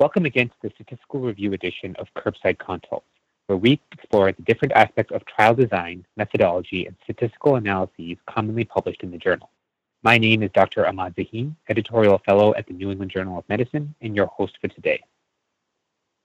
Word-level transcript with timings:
Welcome 0.00 0.24
again 0.24 0.48
to 0.48 0.54
the 0.60 0.70
statistical 0.74 1.20
review 1.20 1.52
edition 1.52 1.94
of 2.00 2.12
Curbside 2.14 2.58
Consults, 2.58 3.06
where 3.46 3.56
we 3.56 3.80
explore 3.92 4.32
the 4.32 4.42
different 4.42 4.72
aspects 4.72 5.12
of 5.12 5.24
trial 5.24 5.54
design, 5.54 6.04
methodology, 6.16 6.86
and 6.86 6.96
statistical 7.04 7.54
analyses 7.54 8.16
commonly 8.26 8.64
published 8.64 9.04
in 9.04 9.12
the 9.12 9.18
journal. 9.18 9.50
My 10.02 10.18
name 10.18 10.42
is 10.42 10.50
Dr. 10.52 10.84
Ahmad 10.84 11.14
Zaheen, 11.14 11.54
editorial 11.68 12.18
fellow 12.26 12.56
at 12.56 12.66
the 12.66 12.72
New 12.72 12.90
England 12.90 13.12
Journal 13.12 13.38
of 13.38 13.48
Medicine, 13.48 13.94
and 14.00 14.16
your 14.16 14.26
host 14.26 14.58
for 14.60 14.66
today. 14.66 15.00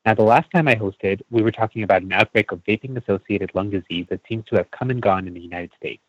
Now, 0.04 0.15
the 0.15 0.23
last 0.23 0.49
time 0.49 0.67
I 0.67 0.73
hosted, 0.73 1.21
we 1.29 1.43
were 1.43 1.51
talking 1.51 1.83
about 1.83 2.01
an 2.01 2.11
outbreak 2.11 2.51
of 2.51 2.63
vaping 2.63 2.97
associated 2.97 3.54
lung 3.54 3.70
disease 3.70 4.07
that 4.09 4.21
seems 4.27 4.45
to 4.45 4.55
have 4.55 4.71
come 4.71 4.89
and 4.89 4.99
gone 4.99 5.27
in 5.27 5.36
the 5.36 5.41
United 5.41 5.73
States. 5.77 6.01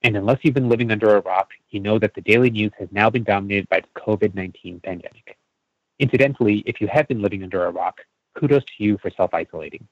And 0.00 0.16
unless 0.16 0.38
you've 0.40 0.54
been 0.54 0.70
living 0.70 0.90
under 0.90 1.14
a 1.14 1.20
rock, 1.20 1.50
you 1.68 1.80
know 1.80 1.98
that 1.98 2.14
the 2.14 2.22
daily 2.22 2.48
news 2.48 2.72
has 2.78 2.88
now 2.90 3.10
been 3.10 3.24
dominated 3.24 3.68
by 3.68 3.80
the 3.80 4.00
COVID 4.00 4.34
19 4.34 4.80
pandemic. 4.80 5.36
Incidentally, 6.00 6.62
if 6.64 6.80
you 6.80 6.88
have 6.88 7.06
been 7.08 7.20
living 7.20 7.42
under 7.42 7.66
a 7.66 7.70
rock, 7.70 8.00
kudos 8.34 8.64
to 8.64 8.84
you 8.84 8.96
for 9.02 9.10
self 9.10 9.34
isolating. 9.34 9.86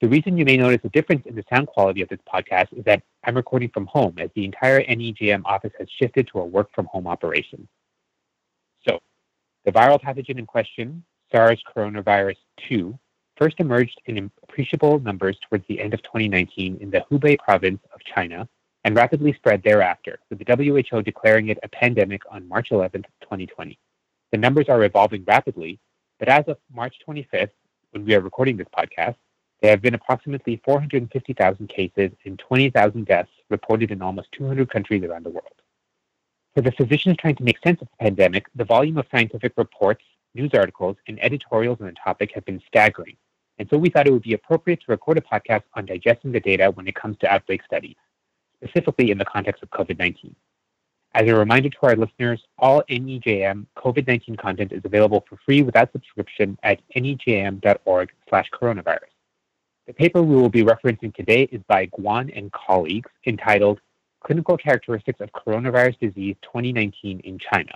The 0.00 0.08
reason 0.08 0.38
you 0.38 0.44
may 0.44 0.56
notice 0.56 0.80
a 0.84 0.88
difference 0.90 1.26
in 1.26 1.34
the 1.34 1.44
sound 1.50 1.66
quality 1.66 2.02
of 2.02 2.08
this 2.08 2.20
podcast 2.32 2.68
is 2.72 2.84
that 2.84 3.02
I'm 3.24 3.34
recording 3.34 3.68
from 3.74 3.86
home 3.86 4.14
as 4.18 4.30
the 4.34 4.44
entire 4.44 4.80
NEJM 4.84 5.42
office 5.44 5.72
has 5.78 5.88
shifted 5.90 6.28
to 6.28 6.38
a 6.38 6.44
work 6.44 6.70
from 6.72 6.86
home 6.86 7.08
operation. 7.08 7.66
So, 8.88 9.00
the 9.64 9.72
viral 9.72 10.00
pathogen 10.00 10.38
in 10.38 10.46
question, 10.46 11.04
SARS 11.32 11.60
coronavirus 11.76 12.36
2, 12.68 12.96
first 13.36 13.56
emerged 13.58 14.00
in 14.06 14.30
appreciable 14.44 15.00
numbers 15.00 15.36
towards 15.48 15.66
the 15.66 15.80
end 15.80 15.94
of 15.94 16.02
2019 16.04 16.78
in 16.80 16.90
the 16.90 17.04
Hubei 17.10 17.36
province 17.38 17.80
of 17.92 18.00
China 18.04 18.48
and 18.84 18.94
rapidly 18.94 19.32
spread 19.32 19.64
thereafter, 19.64 20.20
with 20.30 20.38
the 20.38 20.80
WHO 20.90 21.02
declaring 21.02 21.48
it 21.48 21.58
a 21.64 21.68
pandemic 21.68 22.22
on 22.30 22.46
March 22.46 22.68
11, 22.70 23.02
2020. 23.20 23.76
The 24.32 24.38
numbers 24.38 24.68
are 24.68 24.84
evolving 24.84 25.24
rapidly, 25.24 25.80
but 26.18 26.28
as 26.28 26.44
of 26.46 26.58
March 26.72 26.96
25th, 27.06 27.50
when 27.90 28.04
we 28.04 28.14
are 28.14 28.20
recording 28.20 28.56
this 28.56 28.68
podcast, 28.68 29.16
there 29.60 29.70
have 29.70 29.82
been 29.82 29.94
approximately 29.94 30.60
450,000 30.64 31.68
cases 31.68 32.12
and 32.24 32.38
20,000 32.38 33.06
deaths 33.06 33.30
reported 33.48 33.90
in 33.90 34.00
almost 34.00 34.30
200 34.32 34.70
countries 34.70 35.02
around 35.02 35.24
the 35.24 35.30
world. 35.30 35.60
For 36.54 36.60
the 36.60 36.72
physicians 36.72 37.16
trying 37.16 37.36
to 37.36 37.44
make 37.44 37.58
sense 37.62 37.82
of 37.82 37.88
the 37.88 38.04
pandemic, 38.04 38.46
the 38.54 38.64
volume 38.64 38.98
of 38.98 39.06
scientific 39.10 39.52
reports, 39.56 40.04
news 40.34 40.52
articles, 40.54 40.96
and 41.08 41.22
editorials 41.22 41.80
on 41.80 41.86
the 41.86 41.92
topic 41.92 42.32
have 42.34 42.44
been 42.44 42.62
staggering. 42.66 43.16
And 43.58 43.68
so 43.68 43.76
we 43.76 43.90
thought 43.90 44.06
it 44.06 44.12
would 44.12 44.22
be 44.22 44.34
appropriate 44.34 44.80
to 44.80 44.92
record 44.92 45.18
a 45.18 45.20
podcast 45.20 45.62
on 45.74 45.86
digesting 45.86 46.32
the 46.32 46.40
data 46.40 46.70
when 46.70 46.86
it 46.86 46.94
comes 46.94 47.18
to 47.18 47.32
outbreak 47.32 47.62
studies 47.64 47.96
specifically 48.62 49.10
in 49.10 49.18
the 49.18 49.24
context 49.24 49.62
of 49.62 49.70
COVID 49.70 49.98
19. 49.98 50.34
As 51.12 51.28
a 51.28 51.34
reminder 51.34 51.68
to 51.68 51.78
our 51.82 51.96
listeners, 51.96 52.40
all 52.56 52.84
NEJM 52.88 53.66
COVID 53.76 54.06
19 54.06 54.36
content 54.36 54.70
is 54.70 54.82
available 54.84 55.24
for 55.28 55.36
free 55.44 55.62
without 55.62 55.90
subscription 55.90 56.56
at 56.62 56.80
nejm.org 56.96 58.12
slash 58.28 58.48
coronavirus. 58.50 59.10
The 59.88 59.92
paper 59.92 60.22
we 60.22 60.36
will 60.36 60.48
be 60.48 60.62
referencing 60.62 61.12
today 61.12 61.48
is 61.50 61.62
by 61.66 61.86
Guan 61.86 62.30
and 62.36 62.52
colleagues 62.52 63.10
entitled 63.26 63.80
Clinical 64.22 64.56
Characteristics 64.56 65.20
of 65.20 65.32
Coronavirus 65.32 65.98
Disease 65.98 66.36
2019 66.42 67.18
in 67.20 67.40
China, 67.40 67.72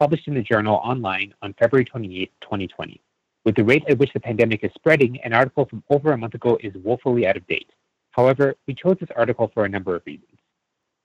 published 0.00 0.26
in 0.26 0.34
the 0.34 0.42
journal 0.42 0.80
online 0.82 1.32
on 1.40 1.54
February 1.60 1.84
28, 1.84 2.32
2020. 2.40 3.00
With 3.44 3.54
the 3.54 3.64
rate 3.64 3.84
at 3.88 3.98
which 3.98 4.12
the 4.12 4.18
pandemic 4.18 4.64
is 4.64 4.72
spreading, 4.74 5.20
an 5.20 5.32
article 5.32 5.66
from 5.66 5.84
over 5.88 6.10
a 6.10 6.18
month 6.18 6.34
ago 6.34 6.58
is 6.60 6.74
woefully 6.82 7.28
out 7.28 7.36
of 7.36 7.46
date. 7.46 7.70
However, 8.10 8.56
we 8.66 8.74
chose 8.74 8.96
this 8.98 9.10
article 9.14 9.52
for 9.54 9.66
a 9.66 9.68
number 9.68 9.94
of 9.94 10.02
reasons. 10.04 10.31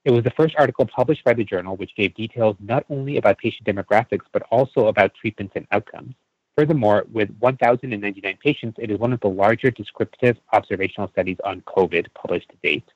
It 0.04 0.12
was 0.12 0.22
the 0.22 0.30
first 0.30 0.54
article 0.56 0.86
published 0.86 1.24
by 1.24 1.34
the 1.34 1.44
journal 1.44 1.76
which 1.76 1.94
gave 1.96 2.14
details 2.14 2.56
not 2.60 2.84
only 2.88 3.16
about 3.16 3.38
patient 3.38 3.66
demographics, 3.66 4.26
but 4.32 4.42
also 4.50 4.86
about 4.86 5.14
treatments 5.14 5.54
and 5.56 5.66
outcomes. 5.72 6.14
Furthermore, 6.56 7.04
with 7.12 7.36
1,099 7.38 8.38
patients, 8.42 8.78
it 8.80 8.90
is 8.90 8.98
one 8.98 9.12
of 9.12 9.20
the 9.20 9.28
larger 9.28 9.70
descriptive 9.70 10.36
observational 10.52 11.08
studies 11.08 11.36
on 11.44 11.60
COVID 11.62 12.06
published 12.14 12.48
to 12.50 12.56
date. 12.62 12.88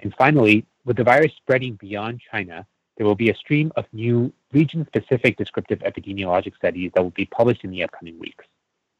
And 0.00 0.14
finally, 0.16 0.64
with 0.84 0.96
the 0.96 1.04
virus 1.04 1.32
spreading 1.36 1.74
beyond 1.74 2.20
China, 2.30 2.66
there 2.96 3.06
will 3.06 3.14
be 3.14 3.30
a 3.30 3.34
stream 3.34 3.72
of 3.76 3.86
new 3.92 4.32
region 4.52 4.86
specific 4.86 5.36
descriptive 5.36 5.80
epidemiologic 5.80 6.54
studies 6.56 6.92
that 6.94 7.02
will 7.02 7.10
be 7.10 7.26
published 7.26 7.64
in 7.64 7.70
the 7.70 7.82
upcoming 7.82 8.18
weeks. 8.18 8.44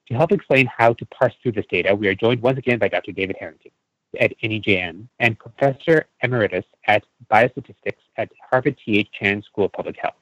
To 0.09 0.15
help 0.15 0.33
explain 0.33 0.67
how 0.67 0.95
to 0.95 1.07
parse 1.07 1.35
through 1.43 1.53
this 1.53 1.67
data, 1.67 1.95
we 1.95 2.09
are 2.09 2.15
joined 2.15 2.43
once 2.43 2.59
again 2.59 2.79
by 2.79 2.89
Dr. 2.89 3.13
David 3.13 3.37
Harrington 3.39 3.71
at 4.19 4.33
NEJM 4.43 5.07
and 5.19 5.39
Professor 5.39 6.07
Emeritus 6.23 6.65
at 6.87 7.05
Biostatistics 7.31 8.03
at 8.17 8.31
Harvard 8.51 8.77
T.H. 8.85 9.09
Chan 9.13 9.43
School 9.43 9.67
of 9.67 9.73
Public 9.73 9.97
Health. 10.01 10.15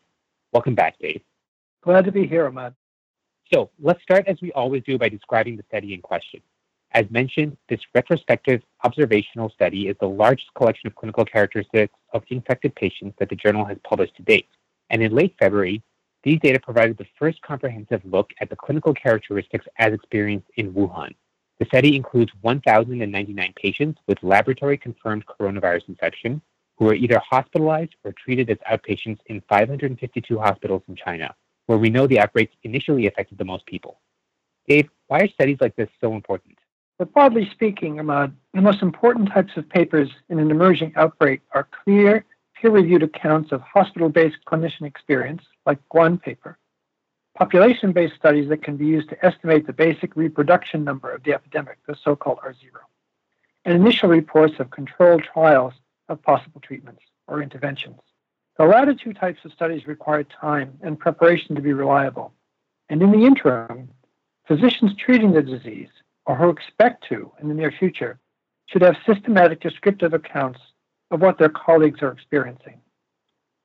Welcome 0.52 0.74
back, 0.74 0.98
Dave. 0.98 1.22
Glad 1.82 2.04
to 2.04 2.12
be 2.12 2.26
here, 2.26 2.46
Ahmad. 2.46 2.74
So 3.52 3.70
let's 3.80 4.02
start 4.02 4.26
as 4.26 4.40
we 4.42 4.52
always 4.52 4.82
do 4.84 4.98
by 4.98 5.08
describing 5.08 5.56
the 5.56 5.64
study 5.68 5.94
in 5.94 6.02
question. 6.02 6.40
As 6.92 7.04
mentioned, 7.10 7.56
this 7.68 7.80
retrospective 7.94 8.62
observational 8.82 9.50
study 9.50 9.88
is 9.88 9.96
the 10.00 10.08
largest 10.08 10.48
collection 10.54 10.86
of 10.86 10.94
clinical 10.94 11.24
characteristics 11.24 11.94
of 12.12 12.22
infected 12.28 12.74
patients 12.74 13.16
that 13.18 13.28
the 13.28 13.36
journal 13.36 13.64
has 13.64 13.76
published 13.84 14.16
to 14.16 14.22
date. 14.22 14.48
And 14.90 15.02
in 15.02 15.14
late 15.14 15.34
February, 15.38 15.82
these 16.24 16.40
data 16.40 16.58
provided 16.58 16.96
the 16.96 17.06
first 17.18 17.40
comprehensive 17.42 18.00
look 18.04 18.30
at 18.40 18.50
the 18.50 18.56
clinical 18.56 18.94
characteristics 18.94 19.66
as 19.78 19.92
experienced 19.92 20.48
in 20.56 20.72
Wuhan, 20.72 21.14
the 21.58 21.66
study 21.66 21.96
includes 21.96 22.32
1,099 22.42 23.52
patients 23.56 24.00
with 24.06 24.22
laboratory 24.22 24.78
confirmed 24.78 25.24
coronavirus 25.26 25.88
infection 25.88 26.40
who 26.76 26.84
were 26.84 26.94
either 26.94 27.20
hospitalized 27.28 27.94
or 28.04 28.12
treated 28.12 28.48
as 28.50 28.58
outpatients 28.70 29.18
in 29.26 29.42
552 29.48 30.38
hospitals 30.38 30.82
in 30.88 30.94
China, 30.94 31.34
where 31.66 31.78
we 31.78 31.90
know 31.90 32.06
the 32.06 32.20
outbreak 32.20 32.50
initially 32.62 33.06
affected 33.06 33.38
the 33.38 33.44
most 33.44 33.66
people. 33.66 34.00
Dave, 34.68 34.88
why 35.08 35.20
are 35.20 35.28
studies 35.28 35.58
like 35.60 35.74
this 35.74 35.88
so 36.00 36.14
important? 36.14 36.56
But 36.98 37.12
broadly 37.12 37.48
speaking, 37.52 37.98
Ahmad, 37.98 38.36
the 38.54 38.60
most 38.60 38.82
important 38.82 39.30
types 39.30 39.56
of 39.56 39.68
papers 39.68 40.10
in 40.28 40.38
an 40.38 40.50
emerging 40.50 40.92
outbreak 40.96 41.40
are 41.52 41.68
clear, 41.84 42.24
peer 42.54 42.70
reviewed 42.70 43.02
accounts 43.02 43.50
of 43.50 43.60
hospital 43.62 44.08
based 44.08 44.38
clinician 44.46 44.82
experience, 44.82 45.42
like 45.66 45.78
Guan 45.92 46.20
paper, 46.20 46.58
population 47.38 47.92
based 47.92 48.16
studies 48.16 48.48
that 48.48 48.64
can 48.64 48.76
be 48.76 48.86
used 48.86 49.08
to 49.08 49.24
estimate 49.24 49.64
the 49.64 49.72
basic 49.72 50.16
reproduction 50.16 50.82
number 50.82 51.08
of 51.12 51.22
the 51.22 51.32
epidemic, 51.32 51.78
the 51.86 51.94
so 52.02 52.16
called 52.16 52.38
R0, 52.44 52.56
and 53.64 53.74
initial 53.74 54.08
reports 54.08 54.54
of 54.58 54.70
controlled 54.70 55.22
trials 55.22 55.74
of 56.08 56.20
possible 56.20 56.60
treatments 56.60 57.02
or 57.28 57.40
interventions. 57.40 58.00
The 58.58 58.64
latter 58.64 58.92
two 58.92 59.12
types 59.12 59.44
of 59.44 59.52
studies 59.52 59.86
require 59.86 60.24
time 60.24 60.78
and 60.82 60.98
preparation 60.98 61.54
to 61.54 61.62
be 61.62 61.72
reliable. 61.72 62.34
And 62.88 63.00
in 63.00 63.12
the 63.12 63.24
interim, 63.24 63.88
physicians 64.48 64.96
treating 64.96 65.30
the 65.30 65.42
disease, 65.42 65.90
or 66.26 66.34
who 66.34 66.48
expect 66.48 67.06
to 67.10 67.30
in 67.40 67.48
the 67.48 67.54
near 67.54 67.70
future, 67.70 68.18
should 68.66 68.82
have 68.82 68.96
systematic 69.06 69.60
descriptive 69.60 70.12
accounts 70.12 70.58
of 71.12 71.20
what 71.20 71.38
their 71.38 71.50
colleagues 71.50 72.02
are 72.02 72.10
experiencing. 72.10 72.80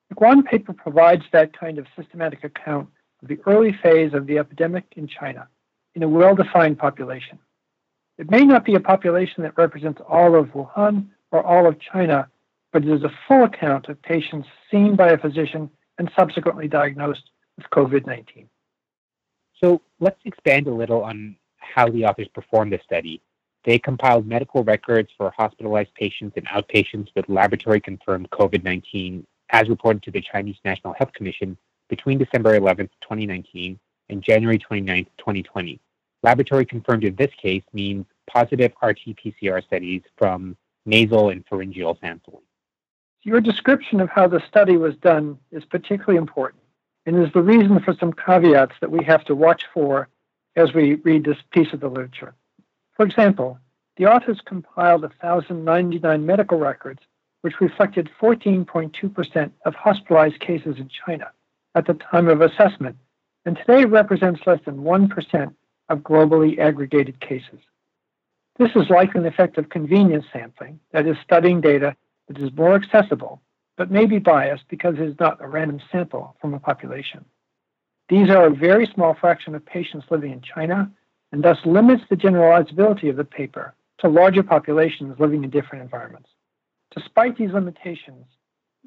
The 0.09 0.16
Guan 0.16 0.45
paper 0.45 0.73
provides 0.73 1.23
that 1.31 1.57
kind 1.57 1.79
of 1.79 1.88
systematic 1.95 2.44
account 2.44 2.90
the 3.28 3.39
early 3.45 3.73
phase 3.81 4.13
of 4.13 4.28
the 4.28 4.38
epidemic 4.38 4.85
in 4.95 5.07
China 5.07 5.47
in 5.95 6.03
a 6.03 6.09
well 6.09 6.35
defined 6.35 6.78
population. 6.78 7.39
It 8.17 8.29
may 8.29 8.44
not 8.44 8.66
be 8.66 8.75
a 8.75 8.79
population 8.79 9.44
that 9.44 9.57
represents 9.57 10.01
all 10.07 10.35
of 10.35 10.47
Wuhan 10.50 11.07
or 11.31 11.44
all 11.44 11.67
of 11.67 11.79
China, 11.79 12.28
but 12.72 12.84
it 12.84 12.89
is 12.89 13.03
a 13.03 13.13
full 13.28 13.44
account 13.44 13.89
of 13.89 14.01
patients 14.01 14.47
seen 14.69 14.95
by 14.95 15.09
a 15.09 15.17
physician 15.17 15.69
and 15.97 16.11
subsequently 16.17 16.67
diagnosed 16.67 17.29
with 17.57 17.69
COVID 17.72 18.06
19. 18.06 18.50
So 19.63 19.81
let's 20.00 20.19
expand 20.25 20.67
a 20.67 20.73
little 20.73 21.03
on 21.03 21.38
how 21.57 21.88
the 21.88 22.05
authors 22.05 22.28
performed 22.28 22.73
this 22.73 22.81
study. 22.84 23.22
They 23.63 23.79
compiled 23.79 24.28
medical 24.28 24.63
records 24.63 25.09
for 25.17 25.34
hospitalized 25.38 25.94
patients 25.95 26.34
and 26.35 26.45
outpatients 26.47 27.07
with 27.16 27.29
laboratory 27.29 27.79
confirmed 27.79 28.29
COVID 28.31 28.63
19 28.63 29.25
as 29.51 29.69
reported 29.69 30.03
to 30.03 30.11
the 30.11 30.22
Chinese 30.22 30.57
National 30.66 30.93
Health 30.93 31.14
Commission 31.14 31.58
between 31.95 32.17
December 32.17 32.55
11, 32.55 32.90
2019 33.01 33.79
and 34.09 34.23
January 34.23 34.57
29, 34.57 35.05
2020. 35.19 35.79
Laboratory 36.23 36.66
confirmed 36.66 37.03
in 37.03 37.16
this 37.16 37.29
case 37.40 37.61
means 37.72 38.07
positive 38.25 38.72
RT-PCR 38.81 39.63
studies 39.63 40.01
from 40.17 40.57
nasal 40.87 41.29
and 41.29 41.45
pharyngeal 41.45 41.95
sampling. 42.01 42.41
Your 43.22 43.40
description 43.41 44.01
of 44.01 44.09
how 44.09 44.28
the 44.28 44.41
study 44.47 44.75
was 44.75 44.95
done 44.95 45.37
is 45.51 45.63
particularly 45.66 46.17
important 46.17 46.63
and 47.05 47.23
is 47.23 47.31
the 47.31 47.43
reason 47.43 47.79
for 47.79 47.93
some 47.99 48.11
caveats 48.11 48.73
that 48.81 48.89
we 48.89 49.03
have 49.05 49.23
to 49.25 49.35
watch 49.35 49.66
for 49.72 50.09
as 50.55 50.73
we 50.73 50.96
read 50.96 51.23
this 51.23 51.37
piece 51.51 51.73
of 51.73 51.79
the 51.79 51.87
literature. 51.87 52.34
For 52.97 53.05
example, 53.05 53.59
the 53.97 54.07
authors 54.07 54.41
compiled 54.43 55.03
1,099 55.03 56.25
medical 56.25 56.57
records, 56.57 57.01
which 57.41 57.61
reflected 57.61 58.09
14.2% 58.19 59.51
of 59.66 59.75
hospitalized 59.75 60.39
cases 60.39 60.78
in 60.79 60.89
China 60.89 61.31
at 61.75 61.87
the 61.87 61.93
time 61.93 62.28
of 62.28 62.41
assessment, 62.41 62.97
and 63.46 63.58
today 63.58 63.85
represents 63.85 64.41
less 64.46 64.59
than 64.66 64.84
1% 64.84 65.53
of 65.90 65.99
globally 65.99 66.58
aggregated 66.59 67.20
cases. 67.20 67.59
This 68.58 68.72
is 68.75 68.90
likely 68.90 69.22
an 69.22 69.25
effect 69.25 69.58
of 69.58 69.70
convenience 69.70 70.25
sampling, 70.31 70.79
that 70.91 71.08
is, 71.08 71.17
studying 71.23 71.59
data 71.59 71.96
that 72.28 72.37
is 72.37 72.55
more 72.55 72.75
accessible, 72.75 73.41
but 73.78 73.91
may 73.91 74.05
be 74.05 74.20
biased 74.20 74.67
because 74.70 74.96
it 74.96 75.02
is 75.02 75.20
not 75.20 75.41
a 75.41 75.47
random 75.47 75.81
sample 75.91 76.35
from 76.40 76.53
a 76.53 76.59
population. 76.59 77.25
These 78.09 78.29
are 78.29 78.46
a 78.46 78.53
very 78.53 78.85
small 78.93 79.16
fraction 79.16 79.55
of 79.55 79.66
patients 79.66 80.05
living 80.11 80.31
in 80.31 80.41
China 80.41 80.91
and 81.31 81.43
thus 81.43 81.58
limits 81.66 82.03
the 82.09 82.16
generalizability 82.16 83.09
of 83.09 83.16
the 83.16 83.23
paper 83.23 83.73
to 83.99 84.08
larger 84.08 84.43
populations 84.43 85.20
living 85.20 85.43
in 85.43 85.49
different 85.49 85.81
environments. 85.81 86.29
Despite 86.96 87.37
these 87.37 87.53
limitations, 87.53 88.25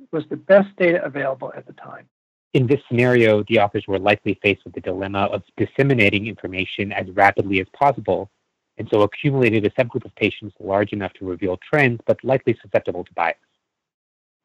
it 0.00 0.08
was 0.12 0.24
the 0.28 0.36
best 0.36 0.68
data 0.76 1.04
available 1.04 1.52
at 1.56 1.66
the 1.66 1.72
time. 1.72 2.08
In 2.54 2.66
this 2.66 2.80
scenario, 2.88 3.42
the 3.48 3.58
authors 3.58 3.84
were 3.86 3.98
likely 3.98 4.38
faced 4.42 4.64
with 4.64 4.74
the 4.74 4.80
dilemma 4.80 5.24
of 5.24 5.42
disseminating 5.56 6.26
information 6.26 6.92
as 6.92 7.08
rapidly 7.10 7.60
as 7.60 7.66
possible, 7.72 8.30
and 8.78 8.88
so 8.90 9.02
accumulated 9.02 9.64
a 9.66 9.70
subgroup 9.70 10.04
of 10.04 10.14
patients 10.16 10.54
large 10.60 10.92
enough 10.92 11.12
to 11.14 11.26
reveal 11.26 11.58
trends, 11.58 12.00
but 12.06 12.22
likely 12.24 12.56
susceptible 12.62 13.04
to 13.04 13.12
bias. 13.14 13.36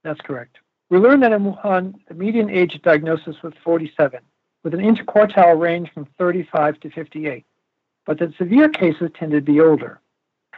That's 0.03 0.21
correct. 0.21 0.57
We 0.89 0.97
learned 0.97 1.23
that 1.23 1.31
in 1.31 1.43
Wuhan, 1.43 1.95
the 2.07 2.13
median 2.13 2.49
age 2.49 2.75
of 2.75 2.81
diagnosis 2.81 3.41
was 3.43 3.53
47, 3.63 4.19
with 4.63 4.73
an 4.73 4.81
interquartile 4.81 5.59
range 5.59 5.89
from 5.93 6.05
35 6.17 6.79
to 6.81 6.89
58, 6.89 7.45
but 8.05 8.19
that 8.19 8.35
severe 8.37 8.67
cases 8.67 9.09
tended 9.17 9.45
to 9.45 9.51
be 9.51 9.61
older. 9.61 10.01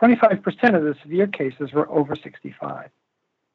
25% 0.01 0.41
of 0.75 0.83
the 0.83 0.95
severe 1.03 1.27
cases 1.27 1.71
were 1.71 1.89
over 1.89 2.15
65. 2.15 2.89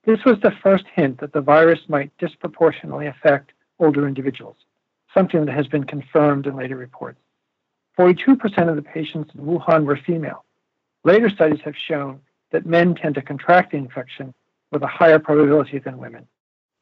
This 0.05 0.25
was 0.25 0.38
the 0.40 0.52
first 0.62 0.85
hint 0.94 1.19
that 1.20 1.32
the 1.32 1.40
virus 1.40 1.81
might 1.88 2.17
disproportionately 2.19 3.08
affect 3.08 3.52
older 3.78 4.06
individuals, 4.06 4.56
something 5.14 5.44
that 5.44 5.54
has 5.54 5.66
been 5.66 5.84
confirmed 5.84 6.46
in 6.46 6.56
later 6.56 6.76
reports. 6.76 7.19
42% 7.98 8.69
of 8.69 8.76
the 8.76 8.82
patients 8.82 9.30
in 9.34 9.44
Wuhan 9.44 9.84
were 9.84 9.96
female. 9.96 10.44
Later 11.04 11.28
studies 11.28 11.60
have 11.64 11.76
shown 11.76 12.20
that 12.50 12.66
men 12.66 12.94
tend 12.94 13.14
to 13.16 13.22
contract 13.22 13.72
the 13.72 13.76
infection 13.76 14.34
with 14.70 14.82
a 14.82 14.86
higher 14.86 15.19
probability 15.19 15.78
than 15.78 15.98
women. 15.98 16.26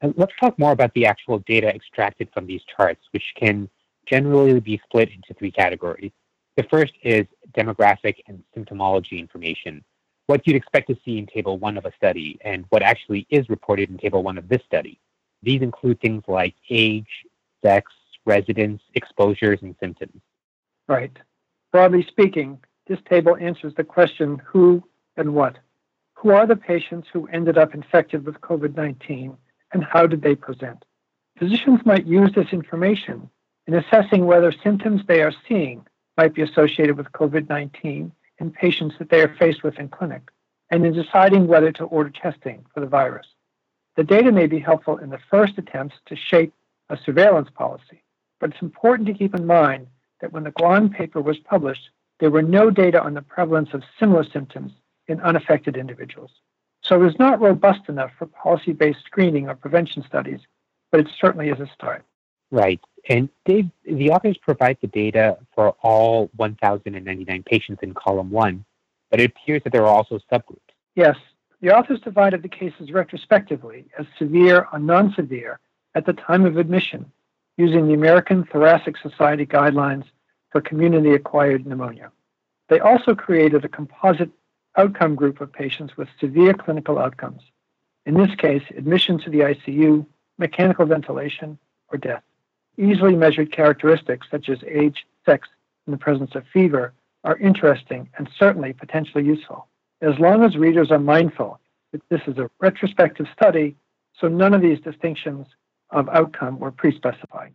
And 0.00 0.14
let's 0.16 0.32
talk 0.38 0.58
more 0.58 0.72
about 0.72 0.92
the 0.94 1.06
actual 1.06 1.38
data 1.40 1.68
extracted 1.68 2.28
from 2.34 2.46
these 2.46 2.62
charts, 2.76 3.00
which 3.12 3.34
can 3.36 3.68
generally 4.06 4.60
be 4.60 4.80
split 4.84 5.10
into 5.10 5.34
three 5.34 5.50
categories. 5.50 6.12
The 6.56 6.64
first 6.64 6.92
is 7.02 7.26
demographic 7.52 8.16
and 8.26 8.42
symptomology 8.56 9.18
information, 9.18 9.84
what 10.26 10.46
you'd 10.46 10.56
expect 10.56 10.88
to 10.88 10.96
see 11.04 11.18
in 11.18 11.26
Table 11.26 11.58
1 11.58 11.78
of 11.78 11.84
a 11.84 11.92
study 11.96 12.38
and 12.44 12.64
what 12.70 12.82
actually 12.82 13.26
is 13.30 13.48
reported 13.48 13.90
in 13.90 13.98
Table 13.98 14.22
1 14.22 14.38
of 14.38 14.48
this 14.48 14.62
study. 14.66 14.98
These 15.42 15.62
include 15.62 16.00
things 16.00 16.24
like 16.26 16.54
age, 16.70 17.24
sex, 17.62 17.92
residence, 18.24 18.82
exposures, 18.94 19.60
and 19.62 19.74
symptoms. 19.80 20.20
Right. 20.88 21.16
Broadly 21.72 22.04
speaking, 22.06 22.58
this 22.86 22.98
table 23.08 23.36
answers 23.40 23.74
the 23.76 23.84
question 23.84 24.40
who 24.44 24.82
and 25.16 25.34
what. 25.34 25.58
Who 26.14 26.30
are 26.30 26.46
the 26.46 26.56
patients 26.56 27.08
who 27.12 27.28
ended 27.28 27.58
up 27.58 27.74
infected 27.74 28.24
with 28.24 28.40
COVID 28.40 28.76
19 28.76 29.36
and 29.72 29.84
how 29.84 30.06
did 30.06 30.22
they 30.22 30.34
present? 30.34 30.84
Physicians 31.38 31.80
might 31.84 32.06
use 32.06 32.32
this 32.34 32.52
information 32.52 33.28
in 33.66 33.74
assessing 33.74 34.24
whether 34.24 34.52
symptoms 34.52 35.02
they 35.06 35.20
are 35.20 35.34
seeing 35.48 35.86
might 36.16 36.34
be 36.34 36.42
associated 36.42 36.96
with 36.96 37.12
COVID 37.12 37.48
19 37.48 38.12
in 38.38 38.50
patients 38.50 38.94
that 38.98 39.10
they 39.10 39.20
are 39.20 39.34
faced 39.38 39.62
with 39.62 39.78
in 39.78 39.88
clinic, 39.88 40.30
and 40.70 40.84
in 40.84 40.92
deciding 40.92 41.46
whether 41.46 41.72
to 41.72 41.84
order 41.84 42.10
testing 42.10 42.64
for 42.72 42.80
the 42.80 42.86
virus. 42.86 43.26
The 43.96 44.04
data 44.04 44.30
may 44.30 44.46
be 44.46 44.58
helpful 44.58 44.98
in 44.98 45.10
the 45.10 45.18
first 45.30 45.58
attempts 45.58 45.96
to 46.06 46.16
shape 46.16 46.52
a 46.90 46.96
surveillance 46.96 47.48
policy, 47.54 48.02
but 48.40 48.50
it's 48.50 48.62
important 48.62 49.06
to 49.08 49.14
keep 49.14 49.34
in 49.34 49.46
mind 49.46 49.86
that 50.20 50.32
when 50.32 50.44
the 50.44 50.52
Guan 50.52 50.92
paper 50.92 51.20
was 51.20 51.38
published, 51.38 51.90
there 52.20 52.30
were 52.30 52.42
no 52.42 52.70
data 52.70 53.02
on 53.02 53.14
the 53.14 53.22
prevalence 53.22 53.70
of 53.72 53.82
similar 53.98 54.24
symptoms 54.24 54.72
in 55.08 55.20
unaffected 55.20 55.76
individuals. 55.76 56.30
So 56.82 56.94
it 57.00 57.04
was 57.04 57.18
not 57.18 57.40
robust 57.40 57.88
enough 57.88 58.12
for 58.18 58.26
policy 58.26 58.72
based 58.72 59.04
screening 59.04 59.48
or 59.48 59.54
prevention 59.54 60.04
studies, 60.06 60.40
but 60.90 61.00
it 61.00 61.08
certainly 61.18 61.48
is 61.48 61.60
a 61.60 61.68
start. 61.74 62.04
Right. 62.50 62.80
And 63.08 63.28
Dave, 63.44 63.70
the 63.84 64.10
authors 64.10 64.36
provide 64.38 64.78
the 64.80 64.86
data 64.86 65.38
for 65.54 65.70
all 65.82 66.30
1,099 66.36 67.42
patients 67.42 67.82
in 67.82 67.94
column 67.94 68.30
one, 68.30 68.64
but 69.10 69.20
it 69.20 69.30
appears 69.30 69.62
that 69.64 69.72
there 69.72 69.82
are 69.82 69.94
also 69.94 70.18
subgroups. 70.30 70.60
Yes. 70.94 71.16
The 71.60 71.76
authors 71.76 72.00
divided 72.00 72.42
the 72.42 72.48
cases 72.48 72.92
retrospectively 72.92 73.86
as 73.98 74.06
severe 74.18 74.68
or 74.72 74.78
non 74.78 75.12
severe 75.14 75.58
at 75.94 76.06
the 76.06 76.12
time 76.12 76.44
of 76.44 76.56
admission 76.56 77.10
using 77.56 77.86
the 77.88 77.94
American 77.94 78.44
Thoracic 78.44 78.96
Society 78.98 79.46
guidelines 79.46 80.04
for 80.50 80.60
community 80.60 81.14
acquired 81.14 81.66
pneumonia. 81.66 82.12
They 82.68 82.80
also 82.80 83.14
created 83.14 83.64
a 83.64 83.68
composite 83.68 84.30
outcome 84.76 85.14
group 85.14 85.40
of 85.40 85.52
patients 85.52 85.96
with 85.96 86.08
severe 86.20 86.52
clinical 86.52 86.98
outcomes. 86.98 87.42
In 88.04 88.14
this 88.14 88.34
case, 88.36 88.62
admission 88.76 89.18
to 89.20 89.30
the 89.30 89.40
ICU, 89.40 90.06
mechanical 90.38 90.84
ventilation, 90.84 91.58
or 91.88 91.96
death 91.98 92.22
easily 92.78 93.16
measured 93.16 93.52
characteristics 93.52 94.26
such 94.30 94.48
as 94.48 94.58
age, 94.66 95.06
sex, 95.24 95.48
and 95.86 95.92
the 95.92 95.98
presence 95.98 96.34
of 96.34 96.44
fever 96.52 96.92
are 97.24 97.36
interesting 97.38 98.08
and 98.18 98.28
certainly 98.38 98.72
potentially 98.72 99.24
useful, 99.24 99.66
as 100.00 100.18
long 100.18 100.44
as 100.44 100.56
readers 100.56 100.90
are 100.90 100.98
mindful 100.98 101.60
that 101.92 102.02
this 102.10 102.20
is 102.26 102.38
a 102.38 102.50
retrospective 102.60 103.26
study, 103.32 103.76
so 104.20 104.28
none 104.28 104.54
of 104.54 104.62
these 104.62 104.80
distinctions 104.80 105.46
of 105.90 106.08
outcome 106.08 106.58
were 106.58 106.70
pre-specified. 106.70 107.54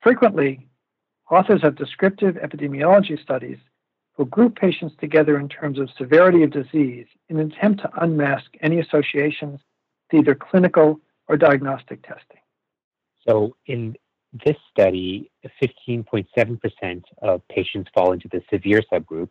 Frequently, 0.00 0.68
authors 1.30 1.64
of 1.64 1.76
descriptive 1.76 2.36
epidemiology 2.36 3.20
studies 3.20 3.58
will 4.16 4.24
group 4.26 4.56
patients 4.56 4.94
together 5.00 5.38
in 5.38 5.48
terms 5.48 5.78
of 5.78 5.88
severity 5.96 6.42
of 6.42 6.50
disease 6.50 7.06
in 7.28 7.38
an 7.38 7.50
attempt 7.52 7.80
to 7.80 7.90
unmask 8.02 8.44
any 8.60 8.78
associations 8.80 9.60
to 10.10 10.18
either 10.18 10.34
clinical 10.34 11.00
or 11.28 11.36
diagnostic 11.36 12.02
testing. 12.02 12.40
So, 13.26 13.56
in 13.66 13.96
this 14.44 14.56
study, 14.70 15.30
15.7% 15.62 17.02
of 17.22 17.46
patients 17.48 17.90
fall 17.94 18.12
into 18.12 18.28
the 18.28 18.42
severe 18.50 18.82
subgroup, 18.92 19.30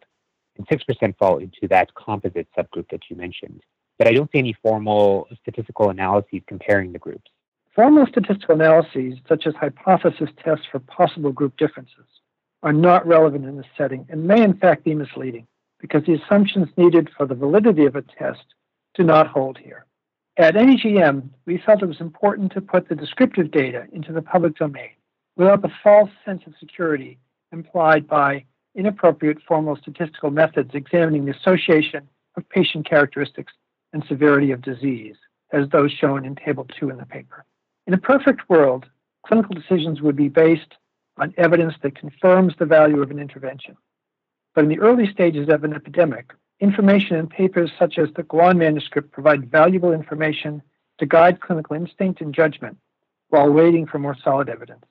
and 0.69 0.79
6% 0.79 1.17
fall 1.17 1.37
into 1.37 1.67
that 1.69 1.93
composite 1.95 2.47
subgroup 2.57 2.89
that 2.91 3.09
you 3.09 3.15
mentioned. 3.15 3.61
But 3.97 4.07
I 4.07 4.13
don't 4.13 4.31
see 4.31 4.39
any 4.39 4.53
formal 4.53 5.27
statistical 5.41 5.89
analyses 5.89 6.41
comparing 6.47 6.91
the 6.91 6.99
groups. 6.99 7.29
Formal 7.75 8.05
statistical 8.07 8.55
analyses, 8.55 9.19
such 9.29 9.47
as 9.47 9.55
hypothesis 9.55 10.29
tests 10.43 10.65
for 10.71 10.79
possible 10.79 11.31
group 11.31 11.55
differences, 11.57 12.05
are 12.63 12.73
not 12.73 13.07
relevant 13.07 13.45
in 13.45 13.57
this 13.57 13.65
setting 13.77 14.05
and 14.09 14.25
may 14.27 14.41
in 14.41 14.53
fact 14.53 14.83
be 14.83 14.93
misleading 14.93 15.47
because 15.79 16.03
the 16.05 16.13
assumptions 16.13 16.67
needed 16.77 17.09
for 17.17 17.25
the 17.25 17.33
validity 17.33 17.85
of 17.85 17.95
a 17.95 18.03
test 18.03 18.43
do 18.93 19.03
not 19.03 19.27
hold 19.27 19.57
here. 19.57 19.85
At 20.37 20.55
NEJM, 20.55 21.29
we 21.45 21.57
felt 21.57 21.81
it 21.81 21.87
was 21.87 22.01
important 22.01 22.51
to 22.53 22.61
put 22.61 22.87
the 22.87 22.95
descriptive 22.95 23.51
data 23.51 23.87
into 23.91 24.13
the 24.13 24.21
public 24.21 24.55
domain 24.57 24.91
without 25.35 25.61
the 25.61 25.71
false 25.83 26.09
sense 26.23 26.43
of 26.45 26.53
security 26.59 27.17
implied 27.51 28.07
by 28.07 28.45
inappropriate 28.75 29.41
formal 29.47 29.75
statistical 29.75 30.31
methods 30.31 30.71
examining 30.73 31.25
the 31.25 31.35
association 31.35 32.07
of 32.35 32.47
patient 32.49 32.87
characteristics 32.87 33.53
and 33.93 34.03
severity 34.07 34.51
of 34.51 34.61
disease, 34.61 35.15
as 35.51 35.67
those 35.69 35.91
shown 35.91 36.25
in 36.25 36.35
Table 36.35 36.67
2 36.79 36.89
in 36.89 36.97
the 36.97 37.05
paper. 37.05 37.45
In 37.87 37.93
a 37.93 37.97
perfect 37.97 38.49
world, 38.49 38.85
clinical 39.25 39.53
decisions 39.53 40.01
would 40.01 40.15
be 40.15 40.29
based 40.29 40.75
on 41.17 41.33
evidence 41.37 41.75
that 41.81 41.95
confirms 41.95 42.53
the 42.57 42.65
value 42.65 43.01
of 43.01 43.11
an 43.11 43.19
intervention. 43.19 43.75
But 44.55 44.63
in 44.63 44.69
the 44.69 44.79
early 44.79 45.11
stages 45.11 45.49
of 45.49 45.63
an 45.63 45.73
epidemic, 45.73 46.31
Information 46.61 47.15
in 47.17 47.25
papers 47.25 47.71
such 47.77 47.97
as 47.97 48.09
the 48.15 48.21
Guan 48.21 48.57
manuscript 48.57 49.11
provide 49.11 49.49
valuable 49.49 49.91
information 49.91 50.61
to 50.99 51.07
guide 51.07 51.41
clinical 51.41 51.75
instinct 51.75 52.21
and 52.21 52.35
judgment 52.35 52.77
while 53.29 53.49
waiting 53.49 53.87
for 53.87 53.97
more 53.97 54.15
solid 54.23 54.47
evidence. 54.47 54.85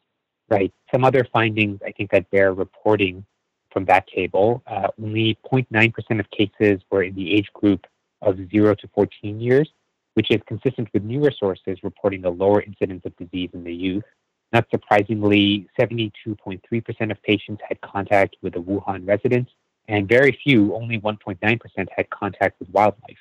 Right. 0.48 0.72
Some 0.90 1.04
other 1.04 1.24
findings 1.32 1.80
I 1.86 1.92
think 1.92 2.10
that 2.10 2.28
bear 2.30 2.52
reporting 2.52 3.24
from 3.72 3.84
that 3.86 4.06
table 4.08 4.62
uh, 4.66 4.88
only 5.02 5.38
0.9% 5.50 6.20
of 6.20 6.30
cases 6.30 6.80
were 6.90 7.02
in 7.02 7.14
the 7.14 7.32
age 7.32 7.48
group 7.54 7.86
of 8.22 8.36
0 8.50 8.74
to 8.74 8.88
14 8.94 9.40
years, 9.40 9.68
which 10.14 10.30
is 10.30 10.40
consistent 10.46 10.88
with 10.92 11.02
newer 11.02 11.30
sources 11.30 11.78
reporting 11.82 12.24
a 12.24 12.30
lower 12.30 12.62
incidence 12.62 13.02
of 13.04 13.16
disease 13.16 13.50
in 13.52 13.64
the 13.64 13.74
youth. 13.74 14.04
Not 14.52 14.66
surprisingly, 14.70 15.68
72.3% 15.78 17.10
of 17.10 17.22
patients 17.22 17.62
had 17.68 17.80
contact 17.80 18.36
with 18.42 18.56
a 18.56 18.58
Wuhan 18.58 19.06
resident, 19.06 19.48
and 19.88 20.08
very 20.08 20.38
few, 20.42 20.74
only 20.74 20.98
1.9%, 21.00 21.86
had 21.96 22.10
contact 22.10 22.58
with 22.58 22.68
wildlife. 22.70 23.18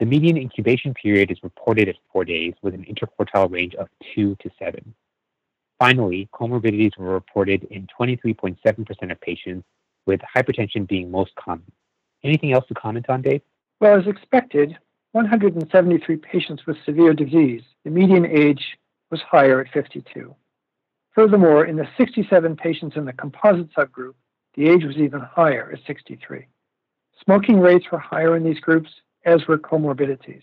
The 0.00 0.06
median 0.06 0.38
incubation 0.38 0.94
period 0.94 1.30
is 1.30 1.42
reported 1.42 1.88
at 1.90 1.96
four 2.10 2.24
days 2.24 2.54
with 2.62 2.74
an 2.74 2.86
interquartile 2.86 3.52
range 3.52 3.74
of 3.74 3.88
2 4.14 4.36
to 4.36 4.50
7. 4.58 4.94
Finally, 5.78 6.28
comorbidities 6.34 6.96
were 6.96 7.12
reported 7.12 7.64
in 7.64 7.86
23.7% 7.98 9.12
of 9.12 9.20
patients, 9.20 9.66
with 10.10 10.20
hypertension 10.36 10.88
being 10.88 11.08
most 11.08 11.32
common. 11.36 11.70
Anything 12.24 12.52
else 12.52 12.66
to 12.66 12.74
comment 12.74 13.08
on, 13.08 13.22
Dave? 13.22 13.42
Well, 13.80 13.98
as 13.98 14.08
expected, 14.08 14.76
173 15.12 16.16
patients 16.16 16.66
with 16.66 16.76
severe 16.84 17.14
disease, 17.14 17.62
the 17.84 17.90
median 17.90 18.26
age 18.26 18.76
was 19.12 19.20
higher 19.22 19.60
at 19.60 19.72
52. 19.72 20.34
Furthermore, 21.14 21.64
in 21.64 21.76
the 21.76 21.88
67 21.96 22.56
patients 22.56 22.96
in 22.96 23.04
the 23.04 23.12
composite 23.12 23.72
subgroup, 23.72 24.14
the 24.54 24.68
age 24.68 24.84
was 24.84 24.96
even 24.96 25.20
higher 25.20 25.70
at 25.72 25.86
63. 25.86 26.46
Smoking 27.24 27.60
rates 27.60 27.86
were 27.92 27.98
higher 27.98 28.36
in 28.36 28.42
these 28.42 28.60
groups, 28.60 28.90
as 29.24 29.46
were 29.46 29.58
comorbidities. 29.58 30.42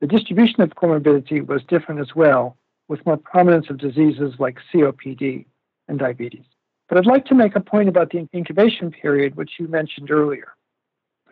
The 0.00 0.08
distribution 0.08 0.62
of 0.62 0.70
comorbidity 0.70 1.46
was 1.46 1.62
different 1.64 2.00
as 2.00 2.16
well, 2.16 2.56
with 2.88 3.06
more 3.06 3.16
prominence 3.16 3.70
of 3.70 3.78
diseases 3.78 4.34
like 4.40 4.58
COPD 4.72 5.46
and 5.86 5.98
diabetes. 5.98 6.49
But 6.90 6.98
I'd 6.98 7.06
like 7.06 7.24
to 7.26 7.36
make 7.36 7.54
a 7.54 7.60
point 7.60 7.88
about 7.88 8.10
the 8.10 8.28
incubation 8.34 8.90
period, 8.90 9.36
which 9.36 9.52
you 9.60 9.68
mentioned 9.68 10.10
earlier. 10.10 10.56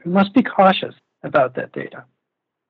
We 0.05 0.13
must 0.13 0.33
be 0.33 0.45
cautious 0.45 0.95
about 1.25 1.57
that 1.57 1.73
data. 1.73 2.05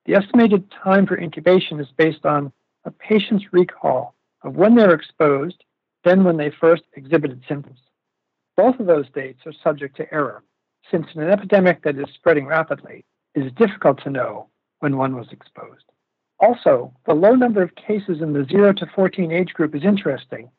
The 0.05 0.15
estimated 0.15 0.71
time 0.71 1.05
for 1.05 1.15
incubation 1.15 1.79
is 1.79 1.87
based 1.95 2.25
on 2.25 2.51
a 2.85 2.91
patient's 2.91 3.53
recall 3.53 4.15
of 4.41 4.55
when 4.55 4.73
they're 4.73 4.95
exposed, 4.95 5.63
then 6.03 6.23
when 6.23 6.37
they 6.37 6.49
first 6.49 6.81
exhibited 6.93 7.43
symptoms. 7.47 7.77
Both 8.57 8.79
of 8.79 8.87
those 8.87 9.05
dates 9.13 9.41
are 9.45 9.53
subject 9.63 9.95
to 9.97 10.11
error, 10.11 10.41
since 10.89 11.05
in 11.13 11.21
an 11.21 11.29
epidemic 11.29 11.83
that 11.83 11.95
is 11.95 12.09
spreading 12.15 12.47
rapidly, 12.47 13.05
it 13.35 13.45
is 13.45 13.51
difficult 13.51 14.01
to 14.01 14.09
know 14.09 14.47
when 14.79 14.97
one 14.97 15.15
was 15.15 15.27
exposed. 15.31 15.85
Also, 16.39 16.91
the 17.05 17.13
low 17.13 17.35
number 17.35 17.61
of 17.61 17.75
cases 17.75 18.19
in 18.21 18.33
the 18.33 18.45
0 18.45 18.73
to 18.73 18.87
14 18.95 19.31
age 19.31 19.53
group 19.53 19.75
is 19.75 19.83
interesting, 19.83 20.49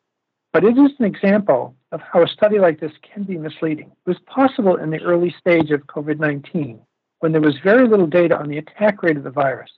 but 0.53 0.63
it 0.63 0.77
is 0.77 0.91
an 0.99 1.05
example 1.05 1.75
of 1.91 2.01
how 2.01 2.23
a 2.23 2.27
study 2.27 2.59
like 2.59 2.79
this 2.79 2.91
can 3.01 3.23
be 3.23 3.37
misleading. 3.37 3.91
It 4.05 4.09
was 4.09 4.19
possible 4.25 4.75
in 4.75 4.91
the 4.91 5.01
early 5.01 5.33
stage 5.39 5.71
of 5.71 5.87
COVID 5.87 6.19
19, 6.19 6.79
when 7.19 7.31
there 7.31 7.41
was 7.41 7.55
very 7.63 7.87
little 7.87 8.07
data 8.07 8.37
on 8.37 8.49
the 8.49 8.57
attack 8.57 9.03
rate 9.03 9.17
of 9.17 9.23
the 9.23 9.31
virus, 9.31 9.71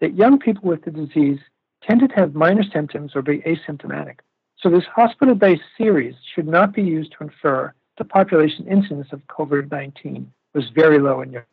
that 0.00 0.14
young 0.14 0.38
people 0.38 0.68
with 0.68 0.84
the 0.84 0.90
disease 0.90 1.38
tended 1.82 2.10
to 2.10 2.16
have 2.16 2.34
minor 2.34 2.64
symptoms 2.72 3.12
or 3.14 3.22
be 3.22 3.38
asymptomatic. 3.38 4.18
So, 4.58 4.70
this 4.70 4.84
hospital 4.94 5.34
based 5.34 5.62
series 5.76 6.14
should 6.34 6.46
not 6.46 6.72
be 6.72 6.82
used 6.82 7.12
to 7.18 7.24
infer 7.24 7.74
the 7.98 8.04
population 8.04 8.66
incidence 8.66 9.08
of 9.12 9.26
COVID 9.26 9.70
19 9.70 10.32
was 10.54 10.64
very 10.74 10.98
low 10.98 11.22
in 11.22 11.32
Europe. 11.32 11.48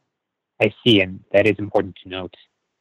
I 0.62 0.74
see, 0.84 1.02
and 1.02 1.22
that 1.32 1.48
is 1.48 1.58
important 1.58 1.96
to 2.04 2.10
note. 2.10 2.36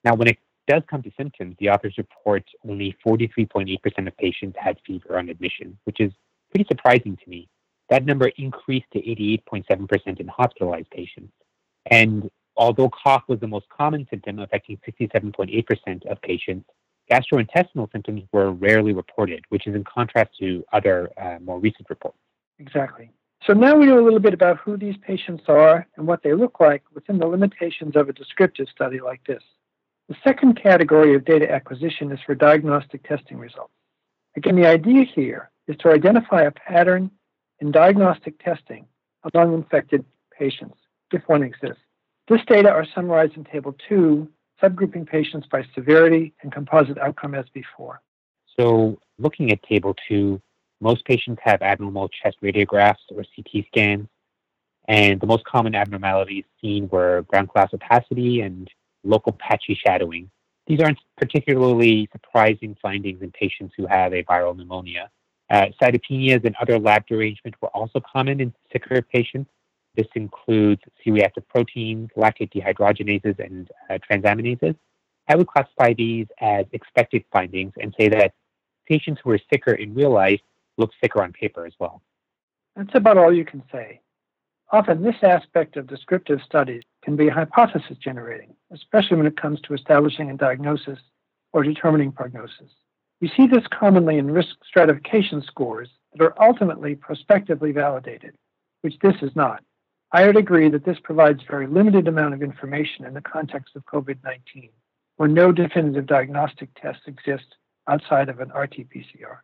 Now, 0.04 0.14
when 0.14 0.28
it 0.28 0.38
does 0.68 0.82
come 0.88 1.02
to 1.02 1.10
symptoms, 1.16 1.56
the 1.58 1.70
authors 1.70 1.94
report 1.98 2.44
only 2.68 2.94
43.8% 3.04 4.06
of 4.06 4.16
patients 4.16 4.56
had 4.60 4.76
fever 4.86 5.18
on 5.18 5.30
admission, 5.30 5.76
which 5.84 5.98
is 5.98 6.12
pretty 6.50 6.66
surprising 6.68 7.16
to 7.16 7.30
me. 7.30 7.48
That 7.88 8.04
number 8.04 8.30
increased 8.36 8.86
to 8.92 8.98
88.7% 9.00 10.20
in 10.20 10.28
hospitalized 10.28 10.90
patients. 10.90 11.32
And 11.90 12.30
although 12.54 12.90
cough 12.90 13.24
was 13.28 13.40
the 13.40 13.46
most 13.46 13.66
common 13.70 14.06
symptom 14.10 14.38
affecting 14.38 14.78
67.8% 14.86 16.06
of 16.06 16.20
patients, 16.20 16.68
gastrointestinal 17.10 17.90
symptoms 17.90 18.24
were 18.32 18.52
rarely 18.52 18.92
reported, 18.92 19.44
which 19.48 19.66
is 19.66 19.74
in 19.74 19.84
contrast 19.84 20.30
to 20.38 20.62
other 20.74 21.10
uh, 21.20 21.38
more 21.42 21.58
recent 21.58 21.88
reports. 21.88 22.18
Exactly. 22.58 23.10
So 23.46 23.54
now 23.54 23.76
we 23.76 23.86
know 23.86 23.98
a 23.98 24.04
little 24.04 24.20
bit 24.20 24.34
about 24.34 24.58
who 24.58 24.76
these 24.76 24.96
patients 24.98 25.44
are 25.48 25.86
and 25.96 26.06
what 26.06 26.22
they 26.22 26.34
look 26.34 26.60
like 26.60 26.82
within 26.92 27.18
the 27.18 27.26
limitations 27.26 27.96
of 27.96 28.10
a 28.10 28.12
descriptive 28.12 28.66
study 28.68 29.00
like 29.00 29.24
this. 29.24 29.42
The 30.08 30.16
second 30.24 30.60
category 30.60 31.14
of 31.14 31.26
data 31.26 31.50
acquisition 31.50 32.10
is 32.12 32.18
for 32.24 32.34
diagnostic 32.34 33.06
testing 33.06 33.36
results. 33.36 33.72
Again, 34.36 34.56
the 34.56 34.66
idea 34.66 35.04
here 35.04 35.50
is 35.66 35.76
to 35.78 35.90
identify 35.90 36.42
a 36.42 36.50
pattern 36.50 37.10
in 37.60 37.72
diagnostic 37.72 38.42
testing 38.42 38.86
among 39.34 39.52
infected 39.52 40.04
patients, 40.30 40.78
if 41.12 41.22
one 41.26 41.42
exists. 41.42 41.82
This 42.26 42.40
data 42.46 42.70
are 42.70 42.86
summarized 42.94 43.36
in 43.36 43.44
Table 43.44 43.76
2, 43.88 44.26
subgrouping 44.62 45.06
patients 45.06 45.46
by 45.50 45.64
severity 45.74 46.32
and 46.42 46.52
composite 46.52 46.98
outcome 46.98 47.34
as 47.34 47.46
before. 47.52 48.00
So, 48.58 48.98
looking 49.18 49.52
at 49.52 49.62
Table 49.62 49.94
2, 50.08 50.40
most 50.80 51.04
patients 51.04 51.40
have 51.44 51.60
abnormal 51.60 52.08
chest 52.08 52.38
radiographs 52.42 52.96
or 53.14 53.24
CT 53.36 53.66
scans, 53.66 54.08
and 54.86 55.20
the 55.20 55.26
most 55.26 55.44
common 55.44 55.74
abnormalities 55.74 56.44
seen 56.62 56.88
were 56.88 57.22
ground 57.28 57.48
glass 57.48 57.74
opacity 57.74 58.40
and 58.40 58.70
local 59.04 59.32
patchy 59.32 59.74
shadowing. 59.74 60.30
These 60.66 60.80
aren't 60.80 60.98
particularly 61.16 62.08
surprising 62.12 62.76
findings 62.80 63.22
in 63.22 63.30
patients 63.32 63.74
who 63.76 63.86
have 63.86 64.12
a 64.12 64.22
viral 64.24 64.56
pneumonia. 64.56 65.10
Uh, 65.50 65.66
cytopenias 65.80 66.44
and 66.44 66.54
other 66.60 66.78
lab 66.78 67.06
derangement 67.06 67.54
were 67.62 67.68
also 67.68 68.00
common 68.00 68.40
in 68.40 68.52
sicker 68.70 69.00
patients. 69.00 69.50
This 69.96 70.06
includes 70.14 70.82
C-reactive 71.02 71.48
proteins, 71.48 72.10
lactate 72.16 72.52
dehydrogenases, 72.52 73.38
and 73.38 73.68
uh, 73.88 73.98
transaminases. 74.08 74.76
I 75.26 75.36
would 75.36 75.46
classify 75.46 75.94
these 75.94 76.26
as 76.40 76.66
expected 76.72 77.24
findings 77.32 77.72
and 77.80 77.94
say 77.98 78.08
that 78.10 78.32
patients 78.86 79.20
who 79.24 79.30
are 79.30 79.40
sicker 79.52 79.72
in 79.72 79.94
real 79.94 80.10
life 80.10 80.40
look 80.76 80.90
sicker 81.02 81.22
on 81.22 81.32
paper 81.32 81.66
as 81.66 81.72
well. 81.78 82.02
That's 82.76 82.94
about 82.94 83.18
all 83.18 83.32
you 83.32 83.44
can 83.44 83.62
say. 83.72 84.00
Often, 84.70 85.02
this 85.02 85.16
aspect 85.22 85.76
of 85.76 85.86
descriptive 85.86 86.40
studies 86.44 86.82
can 87.02 87.16
be 87.16 87.28
hypothesis 87.28 87.96
generating, 87.98 88.54
especially 88.70 89.16
when 89.16 89.26
it 89.26 89.40
comes 89.40 89.60
to 89.62 89.72
establishing 89.74 90.30
a 90.30 90.36
diagnosis 90.36 90.98
or 91.52 91.62
determining 91.62 92.12
prognosis. 92.12 92.70
We 93.20 93.32
see 93.34 93.46
this 93.46 93.66
commonly 93.70 94.18
in 94.18 94.30
risk 94.30 94.56
stratification 94.66 95.42
scores 95.42 95.88
that 96.12 96.22
are 96.22 96.42
ultimately 96.42 96.94
prospectively 96.94 97.72
validated, 97.72 98.34
which 98.82 98.98
this 99.00 99.16
is 99.22 99.34
not. 99.34 99.62
I 100.12 100.26
would 100.26 100.36
agree 100.36 100.68
that 100.70 100.84
this 100.84 100.98
provides 101.02 101.42
very 101.48 101.66
limited 101.66 102.06
amount 102.06 102.34
of 102.34 102.42
information 102.42 103.06
in 103.06 103.14
the 103.14 103.22
context 103.22 103.74
of 103.74 103.86
COVID-19, 103.86 104.70
where 105.16 105.28
no 105.28 105.50
definitive 105.50 106.06
diagnostic 106.06 106.68
tests 106.80 107.02
exist 107.06 107.56
outside 107.88 108.28
of 108.28 108.40
an 108.40 108.50
RT-PCR. 108.50 109.38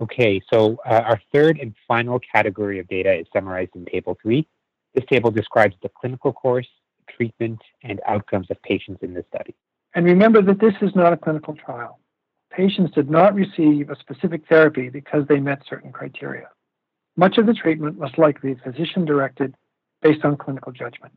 Okay, 0.00 0.40
so 0.52 0.76
uh, 0.84 1.02
our 1.06 1.20
third 1.32 1.58
and 1.60 1.74
final 1.86 2.18
category 2.18 2.80
of 2.80 2.88
data 2.88 3.12
is 3.12 3.26
summarized 3.32 3.76
in 3.76 3.84
Table 3.86 4.18
3. 4.20 4.46
This 4.94 5.04
table 5.06 5.30
describes 5.30 5.74
the 5.82 5.88
clinical 5.88 6.32
course, 6.32 6.68
treatment, 7.08 7.60
and 7.82 8.00
outcomes 8.06 8.50
of 8.50 8.62
patients 8.62 9.02
in 9.02 9.14
this 9.14 9.24
study. 9.34 9.54
And 9.94 10.04
remember 10.04 10.42
that 10.42 10.60
this 10.60 10.74
is 10.82 10.94
not 10.94 11.12
a 11.12 11.16
clinical 11.16 11.54
trial. 11.54 11.98
Patients 12.50 12.92
did 12.94 13.10
not 13.10 13.34
receive 13.34 13.90
a 13.90 13.98
specific 13.98 14.42
therapy 14.48 14.88
because 14.88 15.26
they 15.28 15.40
met 15.40 15.62
certain 15.68 15.92
criteria. 15.92 16.48
Much 17.16 17.38
of 17.38 17.46
the 17.46 17.54
treatment 17.54 17.98
was 17.98 18.10
likely 18.16 18.54
physician 18.54 19.04
directed 19.04 19.54
based 20.02 20.24
on 20.24 20.36
clinical 20.36 20.72
judgment. 20.72 21.12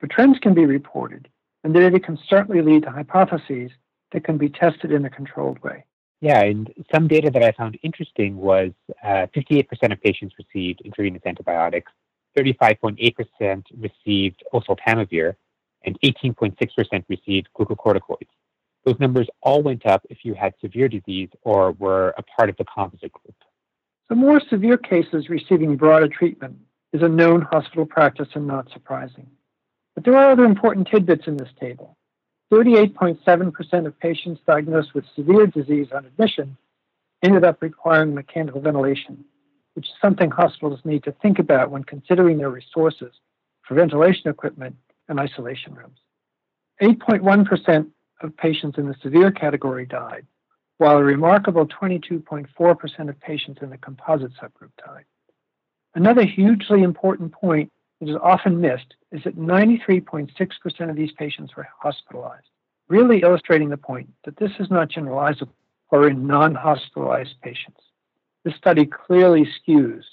But 0.00 0.10
trends 0.10 0.38
can 0.38 0.54
be 0.54 0.66
reported, 0.66 1.28
and 1.64 1.74
the 1.74 1.80
data 1.80 2.00
can 2.00 2.18
certainly 2.28 2.60
lead 2.60 2.82
to 2.82 2.90
hypotheses 2.90 3.70
that 4.12 4.24
can 4.24 4.36
be 4.36 4.48
tested 4.48 4.92
in 4.92 5.04
a 5.04 5.10
controlled 5.10 5.58
way. 5.60 5.84
Yeah, 6.20 6.42
and 6.42 6.72
some 6.94 7.08
data 7.08 7.30
that 7.30 7.42
I 7.42 7.52
found 7.52 7.78
interesting 7.82 8.36
was 8.36 8.72
uh, 9.04 9.26
58% 9.34 9.92
of 9.92 10.00
patients 10.00 10.34
received 10.38 10.80
intravenous 10.82 11.22
antibiotics, 11.26 11.92
35.8% 12.36 13.64
received 13.78 14.42
oseltamivir, 14.52 15.34
and 15.84 15.98
18.6% 16.00 17.04
received 17.08 17.48
glucocorticoids. 17.58 18.28
Those 18.84 18.98
numbers 19.00 19.28
all 19.42 19.62
went 19.62 19.86
up 19.86 20.06
if 20.10 20.18
you 20.24 20.34
had 20.34 20.54
severe 20.60 20.88
disease 20.88 21.28
or 21.42 21.72
were 21.72 22.14
a 22.18 22.22
part 22.22 22.50
of 22.50 22.56
the 22.56 22.64
composite 22.64 23.12
group. 23.12 23.34
The 24.08 24.14
more 24.14 24.40
severe 24.48 24.76
cases 24.76 25.28
receiving 25.28 25.76
broader 25.76 26.08
treatment 26.08 26.58
is 26.92 27.02
a 27.02 27.08
known 27.08 27.42
hospital 27.42 27.86
practice 27.86 28.28
and 28.34 28.46
not 28.46 28.70
surprising. 28.72 29.26
But 29.94 30.04
there 30.04 30.16
are 30.16 30.30
other 30.30 30.44
important 30.44 30.88
tidbits 30.88 31.26
in 31.26 31.36
this 31.36 31.48
table. 31.58 31.96
38.7% 32.52 33.86
of 33.86 33.98
patients 33.98 34.40
diagnosed 34.46 34.94
with 34.94 35.04
severe 35.16 35.48
disease 35.48 35.88
on 35.92 36.04
admission 36.04 36.56
ended 37.22 37.44
up 37.44 37.60
requiring 37.60 38.14
mechanical 38.14 38.60
ventilation, 38.60 39.24
which 39.76 39.88
is 39.88 39.94
something 40.00 40.30
hospitals 40.30 40.80
need 40.84 41.04
to 41.04 41.12
think 41.12 41.38
about 41.38 41.70
when 41.70 41.84
considering 41.84 42.38
their 42.38 42.48
resources 42.48 43.12
for 43.60 43.74
ventilation 43.74 44.30
equipment 44.30 44.74
and 45.08 45.20
isolation 45.20 45.74
rooms. 45.74 45.98
8.1% 46.82 47.86
of 48.22 48.36
patients 48.38 48.78
in 48.78 48.88
the 48.88 48.94
severe 49.02 49.30
category 49.30 49.84
died, 49.84 50.26
while 50.78 50.96
a 50.96 51.04
remarkable 51.04 51.66
22.4% 51.66 53.08
of 53.08 53.20
patients 53.20 53.60
in 53.60 53.68
the 53.68 53.76
composite 53.76 54.32
subgroup 54.40 54.70
died. 54.84 55.04
Another 55.94 56.24
hugely 56.24 56.82
important 56.82 57.32
point 57.32 57.70
that 58.00 58.08
is 58.08 58.16
often 58.22 58.62
missed 58.62 58.94
is 59.12 59.22
that 59.24 59.38
93.6% 59.38 60.90
of 60.90 60.96
these 60.96 61.12
patients 61.12 61.54
were 61.54 61.68
hospitalized, 61.82 62.48
really 62.88 63.20
illustrating 63.20 63.68
the 63.68 63.76
point 63.76 64.08
that 64.24 64.38
this 64.38 64.52
is 64.58 64.70
not 64.70 64.88
generalizable 64.88 65.48
for 65.90 66.08
in 66.08 66.26
non 66.26 66.54
hospitalized 66.54 67.34
patients. 67.42 67.80
This 68.46 68.54
study 68.54 68.86
clearly 68.86 69.44
skews 69.58 70.04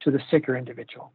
to 0.00 0.10
the 0.10 0.18
sicker 0.30 0.56
individual. 0.56 1.12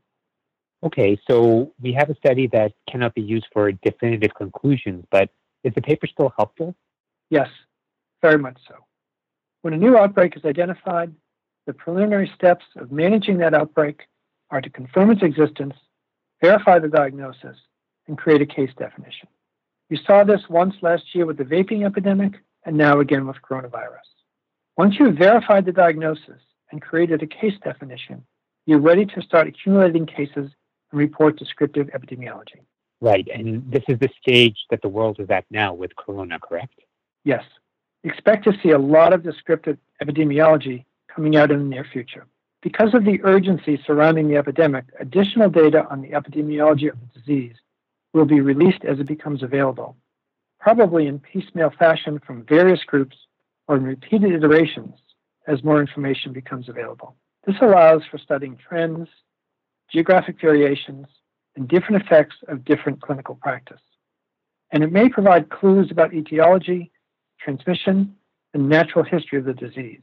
Okay, 0.83 1.19
so 1.27 1.73
we 1.81 1.91
have 1.93 2.11
a 2.11 2.15
study 2.17 2.45
that 2.53 2.73
cannot 2.87 3.15
be 3.15 3.21
used 3.23 3.47
for 3.51 3.71
definitive 3.71 4.35
conclusions, 4.35 5.03
but 5.09 5.31
is 5.63 5.73
the 5.73 5.81
paper 5.81 6.05
still 6.05 6.31
helpful? 6.37 6.75
Yes, 7.31 7.49
very 8.21 8.37
much 8.37 8.59
so. 8.67 8.75
When 9.63 9.73
a 9.73 9.77
new 9.77 9.97
outbreak 9.97 10.37
is 10.37 10.45
identified, 10.45 11.15
the 11.65 11.73
preliminary 11.73 12.31
steps 12.35 12.65
of 12.75 12.91
managing 12.91 13.39
that 13.39 13.55
outbreak 13.55 14.03
are 14.51 14.61
to 14.61 14.69
confirm 14.69 15.09
its 15.09 15.23
existence, 15.23 15.73
verify 16.43 16.77
the 16.77 16.89
diagnosis, 16.89 17.57
and 18.07 18.19
create 18.19 18.43
a 18.43 18.45
case 18.45 18.69
definition. 18.77 19.29
We 19.89 19.99
saw 20.05 20.23
this 20.23 20.41
once 20.47 20.75
last 20.83 21.15
year 21.15 21.25
with 21.25 21.37
the 21.37 21.43
vaping 21.43 21.87
epidemic, 21.87 22.33
and 22.67 22.77
now 22.77 22.99
again 22.99 23.25
with 23.25 23.37
coronavirus. 23.41 24.05
Once 24.77 24.99
you've 24.99 25.17
verified 25.17 25.65
the 25.65 25.71
diagnosis, 25.71 26.39
and 26.71 26.81
created 26.81 27.21
a 27.23 27.27
case 27.27 27.53
definition, 27.63 28.25
you're 28.65 28.79
ready 28.79 29.05
to 29.05 29.21
start 29.21 29.47
accumulating 29.47 30.05
cases 30.05 30.51
and 30.91 30.99
report 30.99 31.37
descriptive 31.37 31.87
epidemiology. 31.87 32.61
Right. 32.99 33.27
And 33.33 33.71
this 33.71 33.83
is 33.87 33.99
the 33.99 34.09
stage 34.21 34.57
that 34.71 34.81
the 34.81 34.89
world 34.89 35.19
is 35.19 35.29
at 35.29 35.45
now 35.51 35.73
with 35.73 35.95
corona, 35.95 36.39
correct? 36.39 36.79
Yes. 37.23 37.43
Expect 38.03 38.43
to 38.45 38.53
see 38.63 38.71
a 38.71 38.79
lot 38.79 39.13
of 39.13 39.23
descriptive 39.23 39.77
epidemiology 40.01 40.85
coming 41.13 41.35
out 41.35 41.51
in 41.51 41.59
the 41.59 41.65
near 41.65 41.83
future. 41.83 42.25
Because 42.61 42.93
of 42.93 43.05
the 43.05 43.21
urgency 43.23 43.81
surrounding 43.85 44.27
the 44.27 44.35
epidemic, 44.35 44.85
additional 44.99 45.49
data 45.49 45.85
on 45.89 46.01
the 46.01 46.09
epidemiology 46.09 46.89
of 46.89 46.97
the 46.99 47.19
disease 47.19 47.55
will 48.13 48.25
be 48.25 48.41
released 48.41 48.83
as 48.83 48.99
it 48.99 49.07
becomes 49.07 49.43
available, 49.43 49.95
probably 50.59 51.05
in 51.05 51.19
piecemeal 51.19 51.71
fashion 51.77 52.19
from 52.25 52.43
various 52.43 52.83
groups 52.83 53.15
or 53.67 53.77
in 53.77 53.83
repeated 53.83 54.33
iterations 54.33 54.95
as 55.47 55.63
more 55.63 55.81
information 55.81 56.33
becomes 56.33 56.69
available. 56.69 57.15
This 57.45 57.55
allows 57.61 58.03
for 58.11 58.17
studying 58.17 58.57
trends, 58.57 59.07
geographic 59.91 60.39
variations, 60.39 61.07
and 61.55 61.67
different 61.67 62.03
effects 62.03 62.35
of 62.47 62.65
different 62.65 63.01
clinical 63.01 63.35
practice. 63.35 63.81
And 64.71 64.83
it 64.83 64.91
may 64.91 65.09
provide 65.09 65.49
clues 65.49 65.89
about 65.89 66.13
etiology, 66.13 66.91
transmission, 67.39 68.15
and 68.53 68.69
natural 68.69 69.05
history 69.05 69.39
of 69.39 69.45
the 69.45 69.53
disease. 69.53 70.01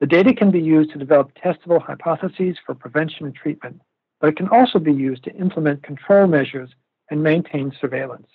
The 0.00 0.06
data 0.06 0.32
can 0.32 0.50
be 0.50 0.60
used 0.60 0.92
to 0.92 0.98
develop 0.98 1.32
testable 1.34 1.82
hypotheses 1.82 2.56
for 2.64 2.74
prevention 2.74 3.26
and 3.26 3.34
treatment, 3.34 3.82
but 4.20 4.28
it 4.28 4.36
can 4.36 4.48
also 4.48 4.78
be 4.78 4.92
used 4.92 5.24
to 5.24 5.34
implement 5.34 5.82
control 5.82 6.26
measures 6.26 6.70
and 7.10 7.22
maintain 7.22 7.72
surveillance. 7.80 8.28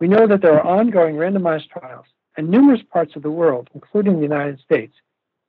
We 0.00 0.08
know 0.08 0.26
that 0.26 0.42
there 0.42 0.52
are 0.52 0.66
ongoing 0.66 1.16
randomized 1.16 1.70
trials, 1.70 2.06
and 2.36 2.48
numerous 2.48 2.82
parts 2.92 3.16
of 3.16 3.22
the 3.22 3.30
world, 3.30 3.68
including 3.74 4.16
the 4.16 4.22
United 4.22 4.60
States, 4.60 4.94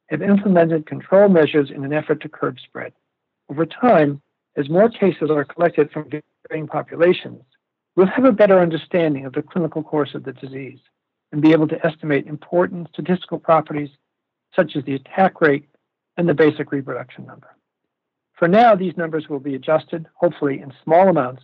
have 0.10 0.22
implemented 0.22 0.88
control 0.88 1.30
measures 1.30 1.70
in 1.70 1.86
an 1.86 1.94
effort 1.94 2.22
to 2.22 2.30
curb 2.30 2.58
spread. 2.60 2.94
Over 3.50 3.66
time, 3.66 4.22
as 4.58 4.70
more 4.70 4.90
cases 4.90 5.30
are 5.30 5.46
collected 5.46 5.92
from 5.92 6.10
varying 6.50 6.68
populations, 6.68 7.44
we'll 7.96 8.08
have 8.08 8.26
a 8.26 8.32
better 8.32 8.60
understanding 8.60 9.26
of 9.26 9.34
the 9.34 9.44
clinical 9.44 9.84
course 9.84 10.16
of 10.16 10.24
the 10.24 10.34
disease 10.34 10.80
and 11.32 11.42
be 11.42 11.52
able 11.52 11.68
to 11.68 11.86
estimate 11.86 12.26
important 12.26 12.88
statistical 12.92 13.40
properties 13.40 13.90
such 14.56 14.76
as 14.76 14.84
the 14.86 14.96
attack 14.96 15.42
rate 15.42 15.70
and 16.18 16.28
the 16.28 16.34
basic 16.34 16.72
reproduction 16.72 17.26
number. 17.26 17.56
For 18.34 18.48
now, 18.48 18.74
these 18.74 18.98
numbers 18.98 19.30
will 19.30 19.40
be 19.40 19.56
adjusted, 19.56 20.08
hopefully 20.16 20.62
in 20.62 20.74
small 20.84 21.08
amounts, 21.08 21.44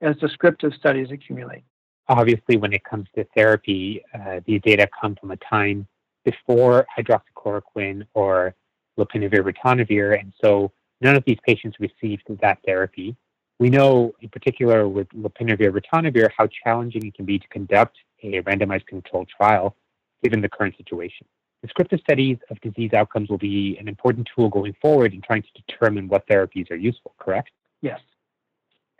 as 0.00 0.16
descriptive 0.16 0.72
studies 0.74 1.10
accumulate. 1.10 1.64
Obviously, 2.08 2.56
when 2.56 2.72
it 2.72 2.84
comes 2.84 3.08
to 3.14 3.26
therapy, 3.36 4.02
uh, 4.14 4.40
these 4.46 4.60
data 4.62 4.88
come 5.00 5.16
from 5.16 5.32
a 5.32 5.36
time 5.36 5.86
before 6.26 6.86
hydroxychloroquine 6.98 8.04
or 8.12 8.54
lopinavir 8.98 9.42
ritonavir, 9.48 10.18
and 10.20 10.32
so 10.42 10.72
none 11.00 11.16
of 11.16 11.24
these 11.24 11.38
patients 11.46 11.76
received 11.78 12.24
that 12.42 12.58
therapy. 12.66 13.16
We 13.58 13.70
know, 13.70 14.12
in 14.20 14.28
particular, 14.28 14.88
with 14.88 15.08
lopinavir 15.10 15.70
ritonavir, 15.70 16.28
how 16.36 16.48
challenging 16.64 17.06
it 17.06 17.14
can 17.14 17.24
be 17.24 17.38
to 17.38 17.48
conduct 17.48 17.96
a 18.22 18.42
randomized 18.42 18.86
controlled 18.86 19.28
trial 19.34 19.76
given 20.22 20.40
the 20.42 20.48
current 20.48 20.76
situation. 20.76 21.26
Descriptive 21.62 22.00
studies 22.00 22.38
of 22.50 22.60
disease 22.60 22.92
outcomes 22.92 23.28
will 23.28 23.38
be 23.38 23.76
an 23.78 23.88
important 23.88 24.28
tool 24.34 24.48
going 24.48 24.74
forward 24.82 25.14
in 25.14 25.22
trying 25.22 25.42
to 25.42 25.48
determine 25.66 26.08
what 26.08 26.26
therapies 26.26 26.70
are 26.70 26.76
useful, 26.76 27.14
correct? 27.18 27.50
Yes. 27.82 28.00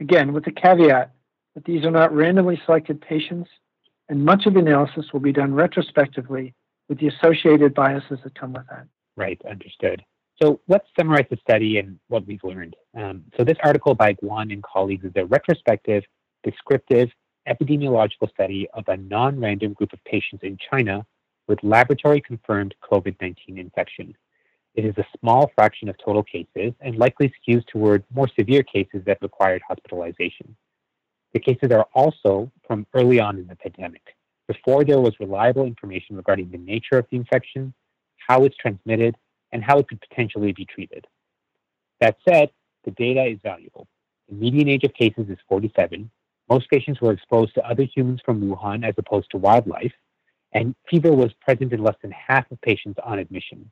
Again, 0.01 0.33
with 0.33 0.45
the 0.45 0.53
caveat 0.53 1.11
that 1.55 1.65
these 1.65 1.85
are 1.85 1.91
not 1.91 2.15
randomly 2.15 2.61
selected 2.65 3.01
patients, 3.01 3.51
and 4.09 4.25
much 4.25 4.47
of 4.47 4.55
the 4.55 4.61
analysis 4.61 5.07
will 5.13 5.21
be 5.21 5.33
done 5.33 5.55
retrospectively 5.55 6.55
with 6.89 6.99
the 6.99 7.09
associated 7.09 7.75
biases 7.75 8.19
that 8.25 8.35
come 8.39 8.53
with 8.53 8.67
that. 8.71 8.87
Right, 9.17 9.41
understood. 9.49 10.05
So 10.41 10.61
let's 10.69 10.87
summarize 10.99 11.27
the 11.31 11.39
study 11.39 11.79
and 11.79 11.99
what 12.09 12.27
we've 12.27 12.45
learned. 12.45 12.77
Um, 12.97 13.25
so 13.37 13.45
this 13.45 13.57
article 13.65 13.95
by 13.95 14.15
Guan 14.15 14.53
and 14.53 14.63
colleagues 14.63 15.05
is 15.05 15.13
a 15.17 15.25
retrospective, 15.25 16.05
descriptive, 16.45 17.09
epidemiological 17.49 18.31
study 18.31 18.69
of 18.75 18.85
a 18.89 18.97
non-random 18.97 19.73
group 19.73 19.93
of 19.93 20.05
patients 20.05 20.43
in 20.43 20.59
China 20.71 21.07
with 21.49 21.59
laboratory 21.63 22.21
confirmed 22.21 22.75
COVID-19 22.91 23.59
infection. 23.59 24.15
It 24.75 24.85
is 24.85 24.95
a 24.99 25.07
small 25.19 25.51
fraction 25.55 25.89
of 25.89 25.97
total 26.05 26.23
cases 26.23 26.75
and 26.81 26.97
likely 26.97 27.33
skews 27.41 27.65
toward 27.67 28.05
more 28.13 28.29
severe 28.39 28.63
cases 28.63 29.03
that 29.07 29.19
required 29.23 29.63
hospitalization. 29.67 30.55
The 31.33 31.41
cases 31.41 31.71
are 31.71 31.87
also 31.95 32.53
from 32.67 32.87
early 32.93 33.21
on 33.21 33.39
in 33.39 33.47
the 33.47 33.57
pandemic, 33.57 34.03
before 34.49 34.85
there 34.85 35.01
was 35.01 35.19
reliable 35.21 35.65
information 35.65 36.17
regarding 36.17 36.51
the 36.51 36.59
nature 36.59 36.99
of 36.99 37.07
the 37.11 37.17
infection, 37.17 37.75
how 38.29 38.45
it's 38.45 38.57
transmitted, 38.57 39.17
and 39.53 39.63
how 39.63 39.79
it 39.79 39.89
could 39.89 40.01
potentially 40.09 40.53
be 40.53 40.65
treated. 40.65 41.07
That 42.01 42.17
said, 42.29 42.51
the 42.85 42.91
data 42.93 43.25
is 43.25 43.39
valuable. 43.43 43.87
The 44.29 44.35
median 44.35 44.69
age 44.69 44.85
of 44.85 44.95
cases 44.95 45.29
is 45.29 45.39
47. 45.49 46.11
Most 46.49 46.71
patients 46.71 47.01
were 47.01 47.13
exposed 47.13 47.55
to 47.55 47.69
other 47.69 47.85
humans 47.85 48.21
from 48.25 48.41
Wuhan 48.41 48.87
as 48.87 48.95
opposed 48.99 49.31
to 49.31 49.39
wildlife, 49.39 49.93
and 50.53 50.75
fever 50.89 51.13
was 51.13 51.33
present 51.41 51.73
in 51.73 51.83
less 51.83 51.97
than 52.03 52.13
half 52.13 52.51
of 52.51 52.61
patients 52.61 52.99
on 53.05 53.19
admission. 53.19 53.71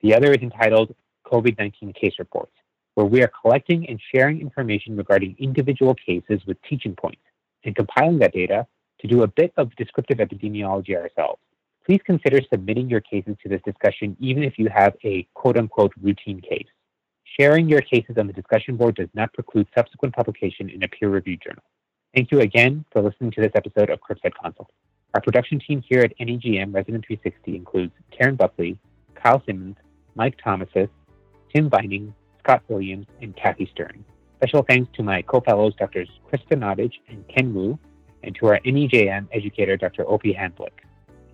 The 0.00 0.12
other 0.12 0.32
is 0.32 0.42
entitled 0.42 0.92
COVID 1.24 1.56
19 1.56 1.92
Case 1.92 2.14
Reports, 2.18 2.50
where 2.94 3.06
we 3.06 3.22
are 3.22 3.30
collecting 3.40 3.88
and 3.88 4.00
sharing 4.12 4.40
information 4.40 4.96
regarding 4.96 5.36
individual 5.38 5.94
cases 5.94 6.40
with 6.48 6.56
teaching 6.68 6.96
points 6.96 7.22
and 7.62 7.76
compiling 7.76 8.18
that 8.18 8.32
data 8.32 8.66
to 9.02 9.06
do 9.06 9.22
a 9.22 9.28
bit 9.28 9.52
of 9.56 9.72
descriptive 9.76 10.18
epidemiology 10.18 10.96
ourselves. 10.96 11.40
Please 11.86 12.00
consider 12.04 12.40
submitting 12.52 12.90
your 12.90 13.02
cases 13.02 13.36
to 13.40 13.48
this 13.48 13.62
discussion 13.64 14.16
even 14.18 14.42
if 14.42 14.58
you 14.58 14.68
have 14.68 14.96
a 15.04 15.28
quote 15.34 15.56
unquote 15.56 15.92
routine 16.02 16.40
case. 16.40 16.66
Sharing 17.38 17.68
your 17.68 17.82
cases 17.82 18.16
on 18.18 18.26
the 18.26 18.32
discussion 18.32 18.76
board 18.76 18.96
does 18.96 19.10
not 19.14 19.32
preclude 19.32 19.68
subsequent 19.76 20.16
publication 20.16 20.68
in 20.68 20.82
a 20.82 20.88
peer 20.88 21.08
reviewed 21.08 21.40
journal. 21.40 21.62
Thank 22.14 22.32
you 22.32 22.40
again 22.40 22.84
for 22.90 23.02
listening 23.02 23.30
to 23.32 23.42
this 23.42 23.52
episode 23.54 23.90
of 23.90 24.00
Curbside 24.00 24.32
Consult. 24.42 24.70
Our 25.14 25.20
production 25.20 25.60
team 25.60 25.82
here 25.86 26.00
at 26.00 26.16
NEJM 26.18 26.74
Resident 26.74 27.04
360 27.06 27.54
includes 27.54 27.92
Karen 28.10 28.34
Buckley, 28.34 28.78
Kyle 29.14 29.42
Simmons, 29.44 29.76
Mike 30.14 30.38
Thomasis, 30.42 30.88
Tim 31.54 31.68
Vining, 31.68 32.14
Scott 32.38 32.62
Williams, 32.68 33.06
and 33.20 33.36
Kathy 33.36 33.68
Stern. 33.72 34.04
Special 34.36 34.62
thanks 34.62 34.90
to 34.96 35.02
my 35.02 35.20
co-fellows, 35.20 35.74
Drs. 35.74 36.08
Krista 36.32 36.56
Nottage 36.56 36.94
and 37.08 37.26
Ken 37.28 37.52
Wu, 37.54 37.78
and 38.22 38.34
to 38.36 38.46
our 38.46 38.58
NEJM 38.60 39.28
educator, 39.32 39.76
Dr. 39.76 40.08
Opie 40.08 40.32
Handblick. 40.32 40.72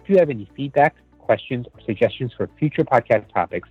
If 0.02 0.08
you 0.08 0.18
have 0.18 0.28
any 0.28 0.50
feedback, 0.56 0.96
questions, 1.18 1.66
or 1.72 1.80
suggestions 1.86 2.32
for 2.36 2.48
future 2.58 2.84
podcast 2.84 3.32
topics, 3.32 3.68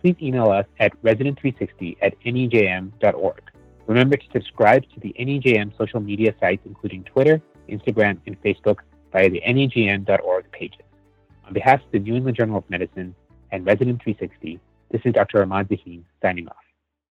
please 0.00 0.14
email 0.22 0.50
us 0.50 0.66
at 0.78 0.92
resident360 1.02 1.96
at 2.00 2.14
nejm.org. 2.20 3.42
Remember 3.86 4.16
to 4.16 4.26
subscribe 4.32 4.82
to 4.94 5.00
the 5.00 5.14
NEJM 5.18 5.76
social 5.76 6.00
media 6.00 6.34
sites, 6.40 6.62
including 6.64 7.04
Twitter, 7.04 7.42
Instagram, 7.68 8.18
and 8.26 8.40
Facebook, 8.42 8.78
via 9.12 9.28
the 9.28 9.42
nejm.org 9.46 10.50
pages. 10.52 10.80
On 11.46 11.52
behalf 11.52 11.80
of 11.84 11.90
the 11.92 11.98
New 11.98 12.16
England 12.16 12.36
Journal 12.36 12.58
of 12.58 12.70
Medicine 12.70 13.14
and 13.52 13.66
Resident 13.66 14.02
360, 14.02 14.58
this 14.90 15.02
is 15.04 15.12
Dr. 15.12 15.42
Ahmad 15.42 15.68
Zaheen 15.68 16.02
signing 16.22 16.48
off. 16.48 16.56